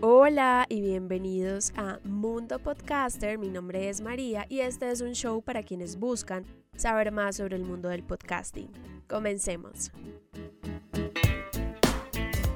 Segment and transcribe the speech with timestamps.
[0.00, 3.38] Hola y bienvenidos a Mundo Podcaster.
[3.38, 6.44] Mi nombre es María y este es un show para quienes buscan
[6.74, 8.72] saber más sobre el mundo del podcasting.
[9.06, 9.92] Comencemos.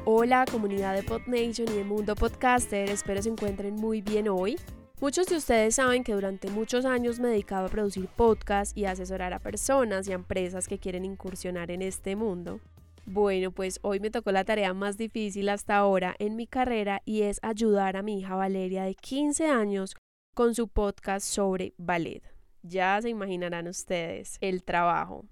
[0.04, 4.56] Hola comunidad de PodNation y de Mundo Podcaster, espero se encuentren muy bien hoy.
[4.98, 9.34] Muchos de ustedes saben que durante muchos años me dedicaba a producir podcasts y asesorar
[9.34, 12.60] a personas y a empresas que quieren incursionar en este mundo.
[13.04, 17.22] Bueno, pues hoy me tocó la tarea más difícil hasta ahora en mi carrera y
[17.22, 19.94] es ayudar a mi hija Valeria de 15 años
[20.34, 22.22] con su podcast sobre ballet.
[22.62, 25.26] Ya se imaginarán ustedes el trabajo.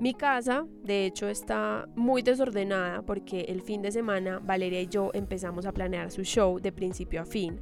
[0.00, 5.10] Mi casa, de hecho, está muy desordenada porque el fin de semana Valeria y yo
[5.12, 7.60] empezamos a planear su show de principio a fin.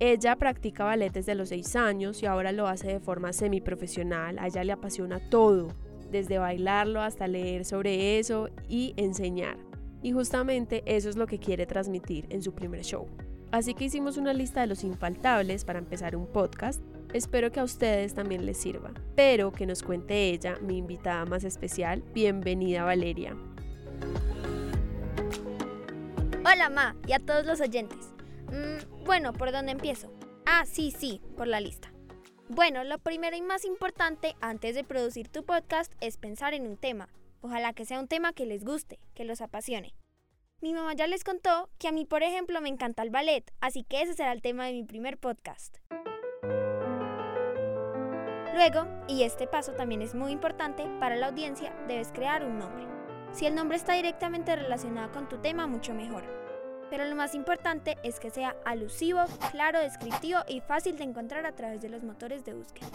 [0.00, 4.36] Ella practica ballet desde los 6 años y ahora lo hace de forma semiprofesional.
[4.40, 5.68] A ella le apasiona todo,
[6.10, 9.56] desde bailarlo hasta leer sobre eso y enseñar.
[10.02, 13.06] Y justamente eso es lo que quiere transmitir en su primer show.
[13.52, 16.82] Así que hicimos una lista de los infaltables para empezar un podcast
[17.16, 21.44] Espero que a ustedes también les sirva, pero que nos cuente ella, mi invitada más
[21.44, 22.02] especial.
[22.12, 23.34] Bienvenida Valeria.
[26.44, 28.12] Hola Ma y a todos los oyentes.
[28.48, 30.12] Mm, bueno, ¿por dónde empiezo?
[30.44, 31.90] Ah, sí, sí, por la lista.
[32.50, 36.76] Bueno, lo primero y más importante antes de producir tu podcast es pensar en un
[36.76, 37.08] tema.
[37.40, 39.94] Ojalá que sea un tema que les guste, que los apasione.
[40.60, 43.84] Mi mamá ya les contó que a mí, por ejemplo, me encanta el ballet, así
[43.84, 45.78] que ese será el tema de mi primer podcast.
[48.56, 52.86] Luego, y este paso también es muy importante para la audiencia, debes crear un nombre.
[53.32, 56.24] Si el nombre está directamente relacionado con tu tema, mucho mejor.
[56.88, 61.52] Pero lo más importante es que sea alusivo, claro, descriptivo y fácil de encontrar a
[61.52, 62.88] través de los motores de búsqueda.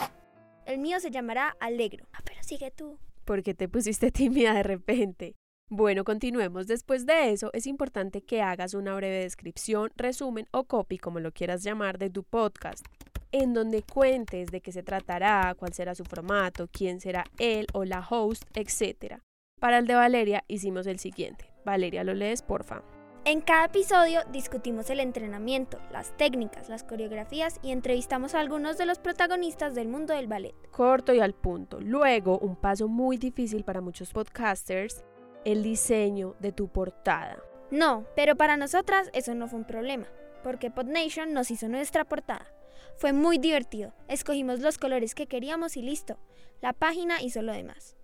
[0.66, 2.08] El mío se llamará Alegro.
[2.12, 2.98] Ah, pero sigue tú.
[3.23, 5.36] ¿Por qué te pusiste tímida de repente?
[5.70, 6.66] Bueno, continuemos.
[6.66, 11.31] Después de eso, es importante que hagas una breve descripción, resumen o copy, como lo
[11.31, 12.84] quieras llamar, de tu podcast
[13.31, 17.86] en donde cuentes de qué se tratará, cuál será su formato, quién será él o
[17.86, 19.19] la host, etc.
[19.59, 21.52] Para el de Valeria hicimos el siguiente.
[21.66, 22.81] Valeria, ¿lo lees, porfa?
[23.24, 28.88] En cada episodio discutimos el entrenamiento, las técnicas, las coreografías y entrevistamos a algunos de
[28.88, 30.56] los protagonistas del mundo del ballet.
[30.72, 31.80] Corto y al punto.
[31.80, 35.03] Luego, un paso muy difícil para muchos podcasters,
[35.46, 37.38] el diseño de tu portada.
[37.69, 40.08] No, pero para nosotras eso no fue un problema,
[40.44, 42.52] porque PodNation nos hizo nuestra portada.
[42.97, 43.94] Fue muy divertido.
[44.08, 46.18] Escogimos los colores que queríamos y listo.
[46.62, 47.96] La página hizo lo demás.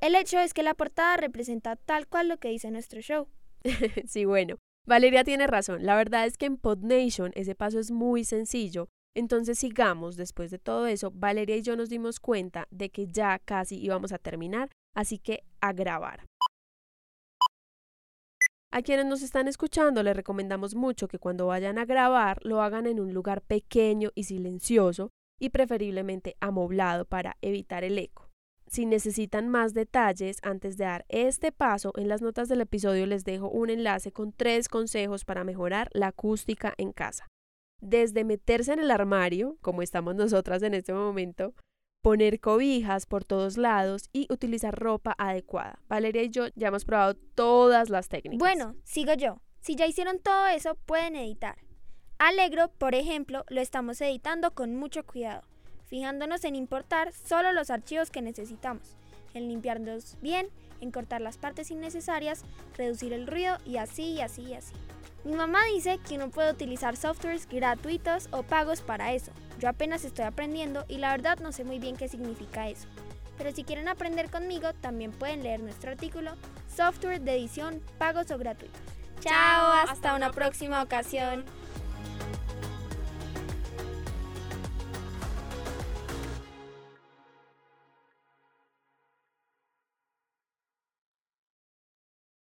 [0.00, 3.28] El hecho es que la portada representa tal cual lo que dice nuestro show.
[4.06, 4.56] sí, bueno.
[4.84, 5.86] Valeria tiene razón.
[5.86, 8.88] La verdad es que en PodNation ese paso es muy sencillo.
[9.14, 13.38] Entonces sigamos, después de todo eso, Valeria y yo nos dimos cuenta de que ya
[13.38, 16.24] casi íbamos a terminar, así que a grabar.
[18.74, 22.86] A quienes nos están escuchando les recomendamos mucho que cuando vayan a grabar lo hagan
[22.86, 28.30] en un lugar pequeño y silencioso y preferiblemente amoblado para evitar el eco.
[28.66, 33.24] Si necesitan más detalles antes de dar este paso, en las notas del episodio les
[33.24, 37.26] dejo un enlace con tres consejos para mejorar la acústica en casa.
[37.78, 41.54] Desde meterse en el armario, como estamos nosotras en este momento,
[42.02, 45.78] poner cobijas por todos lados y utilizar ropa adecuada.
[45.88, 48.38] Valeria y yo ya hemos probado todas las técnicas.
[48.38, 49.40] Bueno, sigo yo.
[49.60, 51.56] Si ya hicieron todo eso, pueden editar.
[52.18, 55.42] Alegro, por ejemplo, lo estamos editando con mucho cuidado,
[55.86, 58.96] fijándonos en importar solo los archivos que necesitamos,
[59.34, 60.48] en limpiarlos bien,
[60.80, 62.44] en cortar las partes innecesarias,
[62.76, 64.74] reducir el ruido y así y así y así.
[65.24, 69.30] Mi mamá dice que uno puede utilizar softwares gratuitos o pagos para eso.
[69.60, 72.88] Yo apenas estoy aprendiendo y la verdad no sé muy bien qué significa eso.
[73.38, 76.32] Pero si quieren aprender conmigo, también pueden leer nuestro artículo
[76.74, 78.80] Software de edición, pagos o gratuitos.
[79.20, 81.44] Chao, hasta, una próxima ocasión.